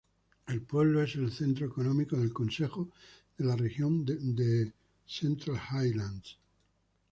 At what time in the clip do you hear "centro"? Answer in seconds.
1.31-1.67